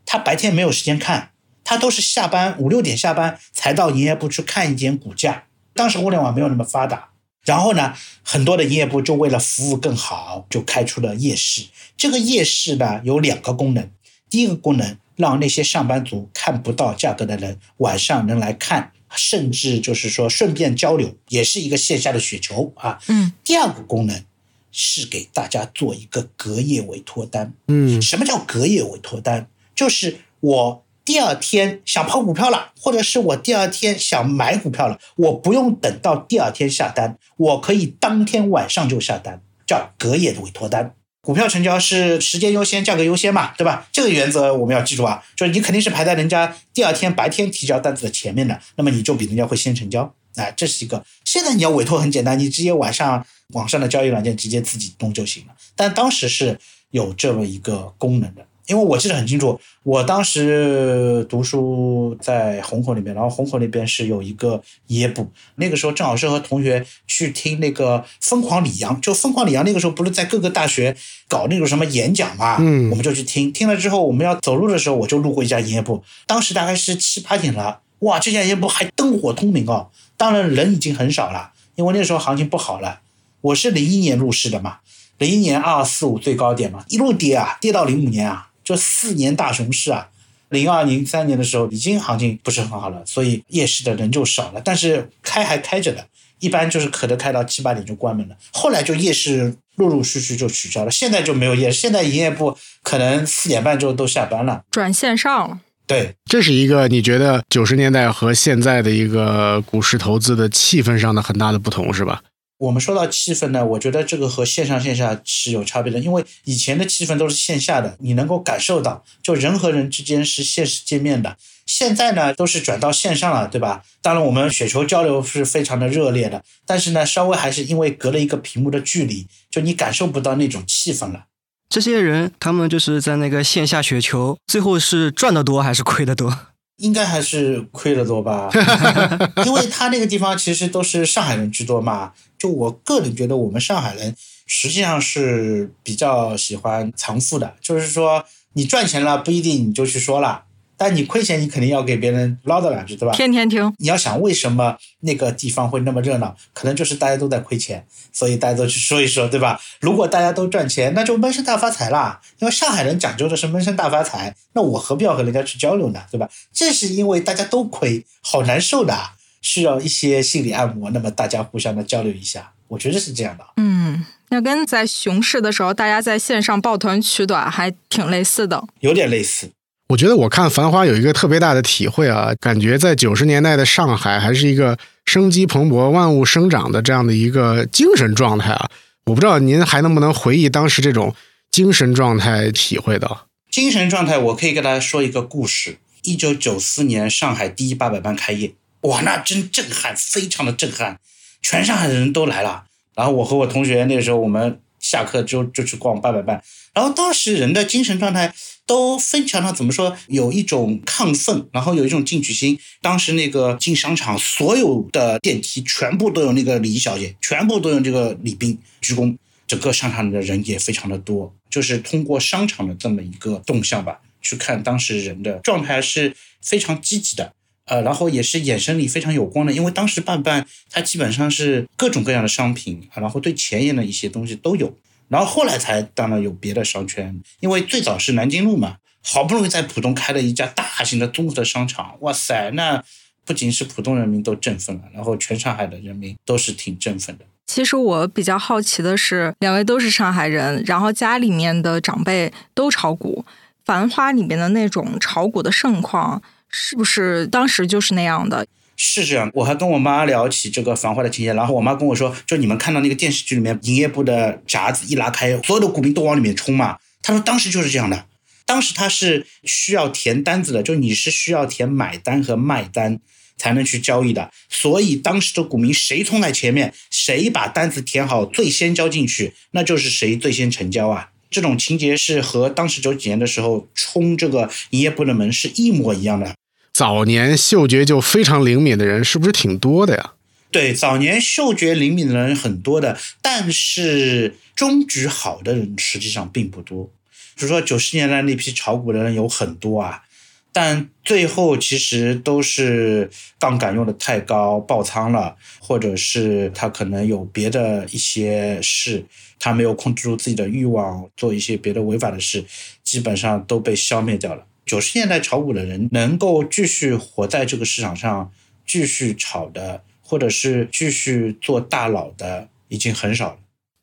[0.05, 1.31] 他白天没有时间看，
[1.63, 5.45] 他都是下班五六点下班才到营业部去看一眼股价。
[5.73, 7.09] 当时互联网没有那么发达，
[7.43, 11.65] 然后呢，很多的营业部就为了服务更好，就开出了夜市。
[11.97, 13.89] 这个夜市呢有两个功能，
[14.29, 22.99] 第一个功能让那些上班族看不到价格的人晚上能来看，甚至就是说顺便交流，也是一个线下的雪球啊。
[23.07, 24.23] 嗯，第二个功能
[24.71, 27.53] 是给大家做一个隔夜委托单。
[27.67, 29.47] 嗯什么叫隔夜委托单？
[29.73, 40.95] 就是我第二天想抛股票了，或者是我第二天想买股票了，我不用等到第二天下单，我可以当天晚上就下单，叫隔夜的委托单。
[41.25, 43.87] 股票成交是时间优先，价格优先嘛，对吧？
[43.91, 50.13] 这个原则我们要记住啊，就是你肯定是排在人家第二天白天提交单子的前面的，那么你就比人家会先成交。
[50.35, 51.03] 哎，这是一个。
[51.23, 55.53] 现在你要委托很简单，你直接晚上网上的交易软件直接自己弄就行了。
[55.75, 56.59] 但当时是
[56.91, 70.95] 有这么一个功能的，因为我记得很清楚，我当时读书在虹口那边，然后虹口那边是有一个耶部，那个时候正好是和同学去听那个疯狂李阳，就疯狂李阳那个时候不是在各个大学
[71.27, 83.01] 搞那种什么演讲嘛，嗯我们就去听，听了之后我们要走路的时候，我就路过一家营业部，当时大概是七八点了，哇，这家营业部还灯火通明哦，当然人已经很少了，因为那时候行情不好了。
[83.41, 84.77] 我是零一年入市的嘛，
[85.19, 90.09] 零一年二四五最高点嘛，一路跌啊，跌到零五年啊，就四年大熊市啊。
[90.49, 96.05] 零二零三年的时候，已经行情不是很好了，所以夜市的人就少了，但是开还开着的，
[96.39, 98.35] 一般就是可能开到七八点就关门了。
[98.51, 104.63] 后来就夜市陆陆续续就取消了，现在就没有夜市，现在营业部可能四点半之后都下班了。
[104.69, 105.59] 转线上了。
[105.87, 112.21] 对，这是一个你觉得九十年代和现在的一个股市投资的气氛上的很大的不同，是吧？
[112.57, 121.35] 我们说到气氛呢，我觉得这个和线上线下是有差别的，因为以前的气氛都是线下的，你能够感受到，就人和人之间是现实见面的。
[121.65, 123.83] 现在呢，都是转到线上了，对吧？
[124.01, 131.25] 当然，我们雪球交流是非常的热烈的，但是呢，稍微还是因为隔了一个屏幕的距离，就你感受不到那种气氛了。
[131.67, 136.54] 这些人，他们就是在那个线下雪球，最后是赚的多还是亏的多？
[136.77, 138.49] 应该还是亏的多吧，
[139.45, 142.13] 因为他那个地方其实都是上海人居多嘛。
[142.37, 150.43] 就我个人觉得，我们上海人实际上是比较喜欢藏富的，就是说你赚钱了不一定你就去说了。
[150.77, 153.13] 但你亏钱，你肯定要给别人唠叨两句，对吧？
[153.13, 153.73] 天天听。
[153.77, 159.59] 你要想为什么那个地方会那么热闹，可能就是大家都在亏钱，所以大家都去说一说，对吧？
[159.79, 162.19] 如果大家都赚钱，那就闷声大发财啦。
[162.39, 166.29] 因为上海人讲究的是闷声大发财，那我何必要和人家去交流呢，对吧？
[166.53, 169.11] 正是因为大家都亏，好难受的，
[169.41, 173.45] 需要一些心理按摩，那么大家互相的交流一下，我觉得是这样的。
[173.57, 179.51] 嗯，那跟在熊市的时候大家在线上抱团取暖还挺类似的，有点类似。
[179.89, 188.67] 我觉得我看《繁花》有一个特别大的体会啊，感觉在九十年代的上海还是一个生机蓬勃、万物生长的这样的一个精神状态啊。
[189.05, 191.13] 我不知道您还能不能回忆当时这种
[191.51, 194.17] 精神状态，体会到精神状态。
[194.17, 200.97] 我可以跟大家说一个故事：一九九四年上海第一八百班开业，哇，那真震撼，非常的震撼，
[201.43, 202.63] 全上海的人都来了。
[202.95, 206.41] 然后我和我同学那个时候，我们下课就就去逛八百班，
[206.73, 208.33] 然后当时人的精神状态。
[208.65, 212.59] 都非常的怎么说，有一种亢奋，然后有一种进取心。
[212.81, 219.17] 当时那个进商场，所有的电梯全部都有那个礼仪小姐，全部都有这个礼宾鞠躬。
[219.47, 227.31] 整个商场里的人也非常的多，就是通过商场的这么一个动向吧，去看当时人的状态是非常积极的，
[227.65, 234.75] 呃，然后也是眼神里非常有光的，因为当时办办它基本上是各种各样的商品，然后对前沿的一些东西都有。
[235.07, 242.83] 然后后来才当然有别的商圈，因为最早是南京路嘛，好不容易在浦东开了一家大型的综合商场，哇塞，那
[243.25, 247.25] 不仅是浦东人民都振奋了，然后全上海的人民都是挺振奋的。
[247.47, 253.23] 其实我比较好奇的是，两位都是上海人，然后家里面的长辈都炒股，
[253.63, 258.47] 《繁花》里面的那种炒股的盛况，是不是当时就是那样的？
[258.77, 266.77] 是这样，我还跟我妈聊起这个繁花的情节，然后我妈跟我说，就你们看到那个电视剧里面，营业部的闸子一拉开，所有的股民都往里面冲嘛。
[267.01, 268.05] 她说当时就是这样的，
[268.45, 272.99] 当时他是需要填单子的，就你是需要填买单和卖单
[273.37, 281.09] 才能去交易的，所以当时的股民谁冲在前面，谁把单子填好最先交进去，那就是谁最先成交啊。
[281.29, 286.35] 这种情节是和当时九几年的时候冲这个营业部的门是一模一样的。
[286.75, 290.11] 早年嗅觉就非常灵敏的人是不是挺多的呀？
[290.51, 296.91] 对，早年嗅觉灵敏的人很多的，但是中局好的人实际上并不多。
[297.37, 300.03] 比如说九十年代那批炒股的人有很多啊，
[300.51, 303.09] 但最后其实都是
[303.39, 309.05] 杠杆用的太高爆仓了，或者是他可能有别的一些事，
[309.39, 312.43] 他没有控制住自己的欲望，做一些别的违法的事，
[312.83, 314.45] 基本上都被消灭掉了。
[314.65, 318.31] 九十年代炒股的人能够继续活在这个市场上，
[318.65, 323.37] 继续炒的，或者是继续做大佬的，已经很少了。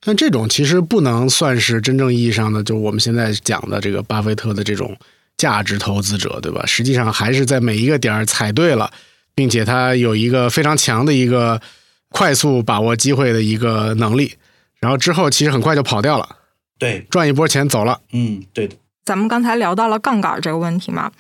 [0.05, 4.97] 但这种其实不能算是真正意义上的，就我们现在讲的这个巴菲特的这种
[5.37, 6.67] 价值投资者，对吧？
[6.67, 8.93] 实际上还是在每一个点儿踩对了，
[9.37, 11.63] 并且他有一个非常强的一个
[12.09, 14.35] 快速把握机会的一个能力，
[14.81, 16.37] 然后之后其实很快就跑掉了，
[16.77, 18.01] 对，赚一波钱走了。
[18.11, 18.75] 嗯，对的。
[19.05, 21.11] 咱们刚才聊到了杠杆这个问题嘛，《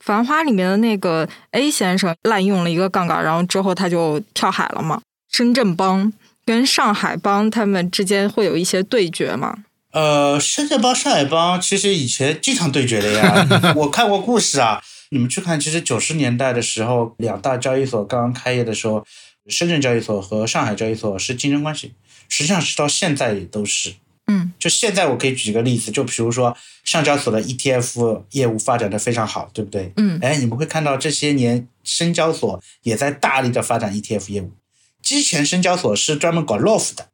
[0.00, 5.00] 繁花》里面的那个 A 先生滥用了一个杠杆，然后之后他就跳海了嘛。
[5.30, 6.12] 深圳帮
[6.44, 9.58] 跟上海帮他们之间会有一些对决吗？
[9.92, 13.46] 呃，深圳帮、上海帮其实以前经常对决的呀。
[13.76, 19.04] 我看过故事啊，你们去看，其实九十年代的时候，两大交易所刚刚开业的时候，
[19.46, 21.94] 深圳交易所和上海交易所是竞争关系，
[22.28, 23.94] 实际上是到现在也都是。
[24.28, 29.92] 嗯，就现在我可以举个例子，就比如说上交所的 ETF 业务发展的非常好，对不对？
[29.96, 34.52] 嗯，哎，你们会看到这些年深交所也在大力的发展 ETF 业务。
[35.02, 37.08] 之前深交所是专门搞 LOF 的，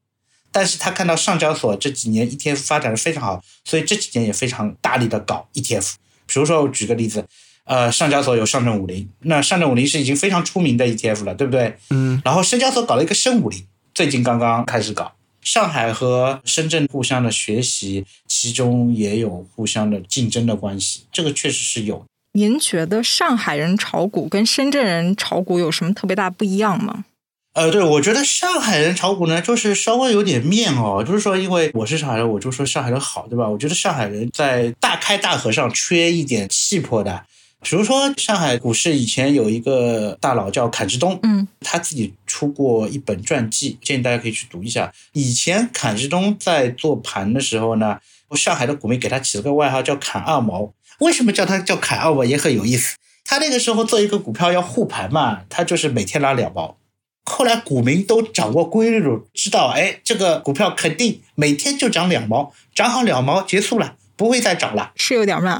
[0.50, 5.92] 但是他看到上交所这几年 ETF 发展的非常好，所以这几年也非常大力的搞 ETF。
[6.26, 7.24] 比如说我举个例子，
[7.64, 11.76] 呃，上交所有上证五零，那上证五零是已经非常出名的 ETF 了，对不对？
[11.90, 13.64] 嗯，然后深交所搞了一个深五零，
[13.94, 15.13] 最近刚刚开始搞。
[15.44, 22.04] 上海和深圳互相的学习，其中也有互相的竞争的关系，这个确实是有。
[22.32, 27.04] 您觉得上海人炒股跟深圳人炒股有什么特别大不一样吗？
[27.52, 33.48] 呃，对，我觉得上海人炒股呢，就是稍微有点面哦，就是说，因为我是上海人，我就说上海人好，对吧？
[33.48, 37.24] 我觉得上海人在大开大合上缺一点气魄的。
[37.64, 44.92] 比如说，上海股市以前有一个大佬叫坎志东，嗯，他自己出过一本传记，建议大家可以去读一下。
[45.12, 47.98] 以前坎志东在做盘的时候呢，
[48.36, 50.74] 上海的股民给他起了个外号叫“坎二毛”。
[51.00, 52.96] 为什么叫他叫坎二毛也很有意思？
[53.24, 56.76] 他那个时候做一个股票要护盘嘛，他就是每天拉两毛。
[57.24, 64.92] 后来股民都掌握规律，知道哎，这个股票肯定每天就涨两毛，涨好两毛结束了，不会再涨了。
[64.96, 65.58] 是有点慢。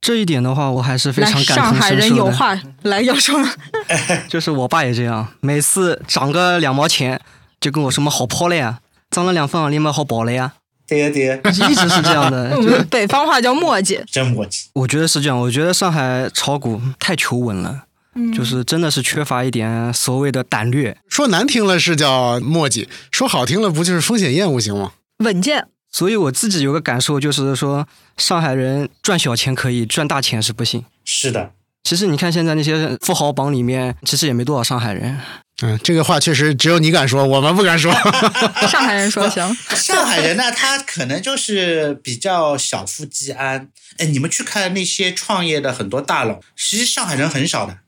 [0.00, 2.08] 这一点的话，我还是非，常感上海同身受的。
[2.08, 3.38] 人有话来要说，
[4.28, 7.20] 就是我爸也这样，每次涨个两毛钱，
[7.60, 8.80] 就跟我说么好抛了呀，
[9.10, 10.54] 涨了两分啊，你们好跑了呀，
[10.88, 12.50] 对呀对呀，一直是这样的。
[12.56, 14.00] 我就们北方话叫墨迹。
[14.10, 14.68] 真默契。
[14.72, 17.84] 我觉得是这样，我觉得上海炒股太求稳了，
[18.14, 20.96] 嗯就是真的是缺乏一点所谓的胆略。
[21.08, 24.92] 说难听了是叫墨迹，说好听了不就是风险厌恶型吗？
[25.18, 27.86] 稳健，所以我自己有个感受，就是说
[28.16, 30.84] 上海人赚小钱可以，赚大钱是不行。
[31.04, 35.18] 是的，其实你看现在那些富豪榜里面，其实也没多少上海人。
[35.62, 37.92] 嗯，这个话确实只有你敢说，我们不敢说。
[38.70, 39.54] 上海人说行。
[39.74, 43.68] 上海人呢，他可能就是比较小富即安。
[43.98, 47.78] 哎，你们去看那些创业的很多大佬，其实上海人很少的。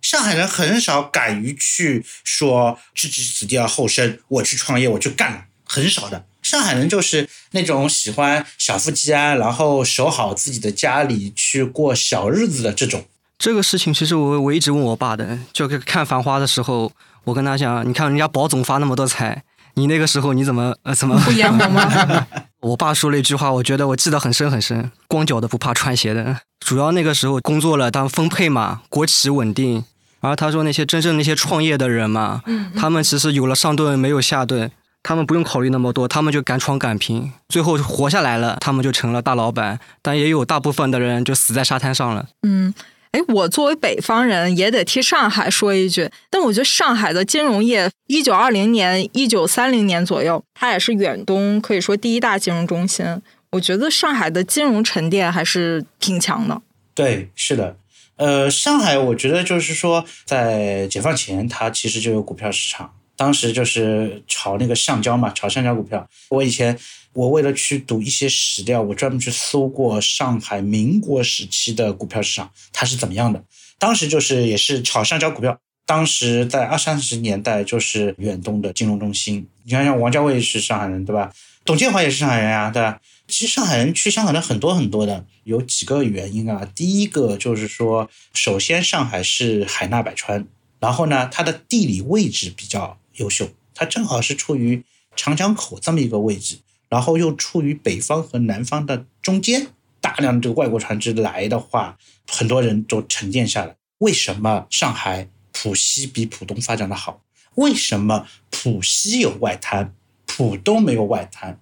[0.00, 6.24] 上海人很少敢于去说置之死地而后生，我去创业，我去干了，很少的。
[6.50, 13.04] 上海人就是那种喜欢小富即安，然后守好自己的家里去过小日子的这种。
[13.38, 16.90] 这个事情其实我我一直问我爸的，就是看《繁花》的时候，
[17.22, 19.44] 我跟他讲，你看人家宝总发那么多财，
[19.74, 22.26] 你那个时候你怎么呃怎么不烟火吗？
[22.58, 26.40] 我爸说了一句话，我觉得我记得很深很深：光脚的不怕穿鞋的。
[26.58, 29.84] 主要那个时候工作了，当分配嘛，国企稳定。
[30.20, 32.42] 然后他说那些真正那些创业的人嘛，
[32.76, 34.70] 他们其实有了上顿没有下顿，
[35.02, 39.80] 他们不用考虑那么多，他们就敢闯敢拼，最后活下来了，他们就成了大老板。
[40.02, 42.28] 但也有大部分的人就死在沙滩上了。
[42.42, 42.74] 嗯，
[43.12, 46.10] 哎，我作为北方人，也得替上海说一句。
[46.28, 53.20] 但我觉得上海的金融业，一九二零年、一九三零年左右，它也是远东可以说第一大金融中心。
[53.52, 56.62] 我觉得上海的金融沉淀还是挺强的。
[56.94, 57.76] 对，是的，
[58.16, 66.08] 呃，上海我觉得就是说，在解放前，它其实就有股票市场，当时就是炒那个橡胶嘛，炒橡胶股票。
[66.30, 66.74] 我以前
[67.12, 73.44] 我为了去读一些史料，我专门去搜过上海民国时期的股票市场，它是怎么样的。
[73.78, 79.46] 当时就是也是炒橡胶股票，当时在二三十年代就是远东的金融中心。
[79.64, 81.30] 你想想，王家卫是上海人对吧？
[81.66, 82.98] 董建华也是上海人呀、对吧？
[83.28, 86.66] 其实上海人去香港的很多很多的，有几个原因啊。
[86.74, 90.46] 第一个就是说，首先上海是海纳百川，
[90.78, 94.82] 然后呢，它的地理位置比较优秀，它正好是处于
[95.14, 96.58] 长江口这么一个位置，
[96.88, 99.68] 然后又处于北方和南方的中间，
[100.00, 103.76] 大量的这个外国船只来的话，很多人都沉淀下来。
[103.98, 107.22] 为什么上海浦西比浦东发展的好？
[107.56, 109.94] 为什么浦西有外滩，
[110.26, 111.60] 浦东没有外滩？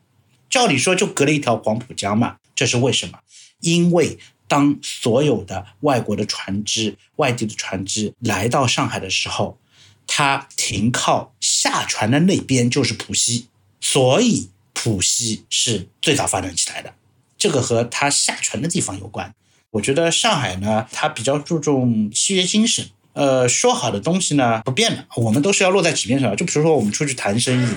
[0.49, 3.19] 照理说就隔了一条黄浦江嘛，这是为什么？
[3.61, 9.59] 因为当所有的外国的船只、外地的船只来到上海的时候，
[10.09, 13.47] 它停靠下船的那边就是浦西，
[13.81, 16.95] 所以浦西是最早发展起来的。
[17.39, 19.33] 这个和它下船的地方有关。
[19.71, 22.89] 我觉得上海呢，它比较注重契约精神。
[23.13, 26.37] 呃，说好的东西呢不变的，我们都是要落在纸面上的。
[26.37, 27.77] 就比如说我们出去谈生意，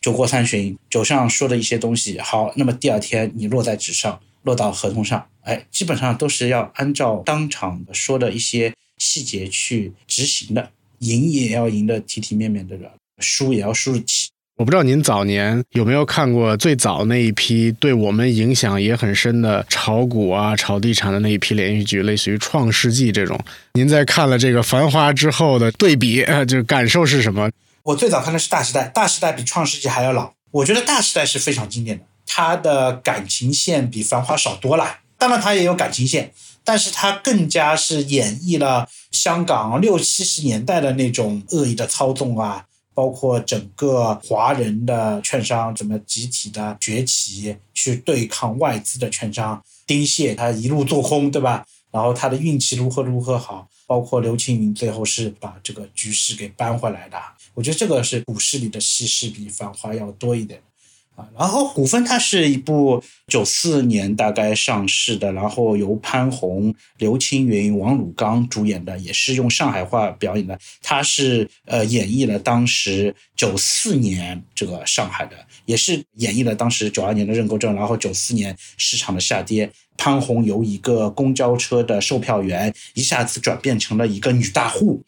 [0.00, 12.88] 酒过三巡，酒上说的一些东西，好，那么第二天你落在纸上，落到合同上，哎，基本上都是要按照当场说的一些细节去执行的，赢也要赢得体体面面对吧，
[13.18, 14.30] 输也要输得起。
[14.56, 23.40] 我不知道您早年有没有看过最早那一批对我们影响也很深的炒股啊、炒地产的那一批连续剧，类似于《创世纪》这种。
[23.72, 27.50] 您在看了这个《繁花》之后的对比，呃，就感受是什么？
[27.84, 30.34] 我最早看的是《大时代》，《大时代》比《创世纪》还要老。
[30.50, 34.98] 我觉得《大时代》是非常经典的，它的感情线比《繁花》少多了。
[35.16, 36.32] 当然，它也有感情线，
[36.62, 49.62] 但是它更加是演绎了香港六七十年代的那种恶意的操纵啊，包括整个华人的券商怎么集体的崛起，去对抗外资的券商。
[49.86, 51.66] 丁蟹他一路做空，对吧？
[51.90, 57.18] 然后他的运气如何如何好，包括刘青云最后是把这个局势给扳回来的。
[57.54, 60.62] 我觉得这个是股市里的戏是比《繁花》要多一点。
[61.38, 70.58] 然后《股份》它是一部九四年大概上市的，然后由潘虹、刘青云、王汝刚主演的，也是用上海话表演的。
[70.82, 79.70] 它是呃演绎了当时九四年这个上海的，也是演绎了当时九二年的认购证，然后九四年市场的下跌。
[79.96, 85.02] 潘虹由一个公交车的售票员，一下子转变成了一个女大户。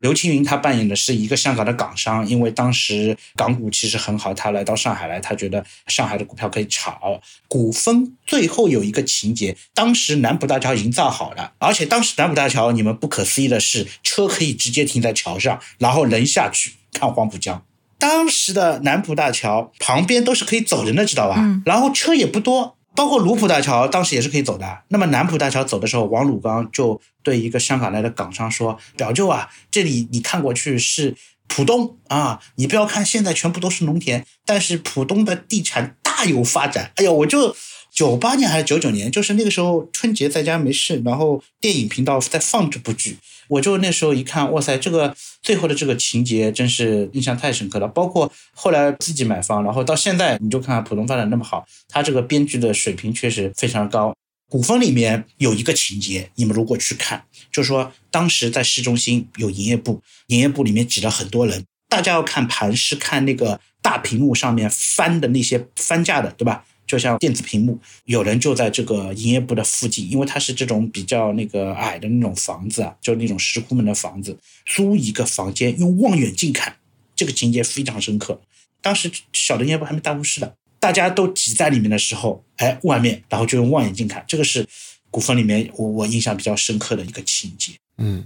[0.00, 7.20] 刘青云他扮演的是一个香港的港商，因为当时港股其实很好，他来到上海来，他觉得上海的股票可以炒。
[7.48, 17.64] 股风最后有一个情节，当时南浦大桥已经造好了，而且当时南浦大桥，你们不可思议的是，车可以直接停在桥上，然后人下去看黄浦江。
[17.98, 21.60] 当时的南浦大桥旁边都是可以走人的，知道吧？
[21.66, 22.77] 然后车也不多。
[22.98, 24.82] 包括卢浦大桥当时也是可以走的。
[24.88, 31.14] 那么南浦大桥走的时候，王汝刚就对一个香港来的港商说：“表舅啊，这里你看过去是
[31.46, 37.54] 浦东啊，你不要看现在全部都是农田，但是浦东的地产大有发展。”哎呀，我就。
[37.90, 43.16] 九八年还是九九年，就是那个时候春节在家没事，然后电影频道在放这部剧，
[43.48, 47.88] 我就那时候一看，哇塞，这个最后的这个情节真是印象太深刻了。
[47.88, 54.14] 包括后来自己买房，然后到现在你就看看浦东发展那么好，他这个编剧的水平确实非常高。
[54.50, 57.22] 古风里面有一个情节，你们如果去看，
[57.52, 66.64] 就说当时在市中心有营业部，营业部里面挤了很多人，大家要看盘是看那个大屏幕上面翻的那些翻价的，对吧？
[66.88, 76.74] 就像电子屏幕，有人就在这个营业部的附近，因为它是这种比较那个矮的那种房子啊，就那种石库门的房子，租一个房间用望远镜看，
[77.14, 78.40] 这个情节非常深刻。
[78.80, 84.66] 当时小的营业部还没大复市的，大家都挤在里面的时候，哎，外面然后就用望远镜看，这个是
[85.10, 87.72] 古风里面我我印象比较深刻的一个情节。
[87.98, 88.24] 嗯，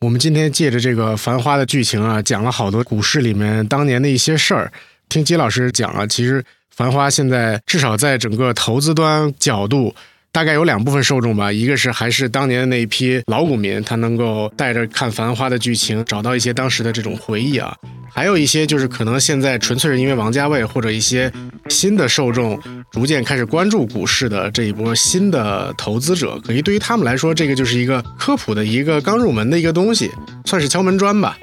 [0.00, 4.70] 我们今天借着这个《繁花》的剧情啊，讲了好多股市里面当年的一些事儿。
[5.08, 6.44] 听金老师讲啊，其实。
[6.74, 9.94] 繁花现在至少在整个投资端角度，
[10.32, 11.52] 大概有两部分受众吧。
[11.52, 17.76] 一个是还是当年的那一批老股民，他能够带着看繁花的剧情，找到一些当时的这种回忆啊。
[18.14, 21.32] 还有一些就是可能现在纯粹是因为王家卫或者一些
[21.68, 22.60] 新的受众
[22.90, 30.10] 逐渐开始关注股市的这一波新的投资者，可以对于他们来说，这个就是一个科普的一个刚入门的一个东西，
[30.44, 31.38] 算是敲门砖吧。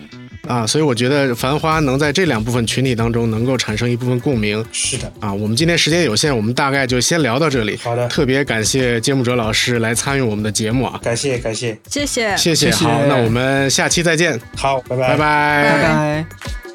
[0.50, 4.66] 啊，所以我觉得《繁花》能在这两部分群体当中能够产生一部分共鸣。
[4.72, 7.78] 是的，啊，我们今天时间有限，我们大概就先聊到这里。
[7.84, 12.72] 好的，特别感谢揭幕者老师来参与我们的节目啊，感谢感谢，谢谢谢谢。
[12.72, 14.42] 好，那我们下期再见。
[14.56, 16.69] 好，拜拜拜拜拜拜。